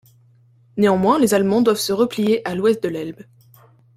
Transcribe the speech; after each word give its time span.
Néanmoins, 0.77 1.19
les 1.19 1.35
Allemands 1.35 1.61
doivent 1.61 1.77
se 1.77 1.93
replier 1.93 2.41
à 2.47 2.55
l’ouest 2.55 2.81
de 2.81 2.89
l’Elbe. 2.89 3.21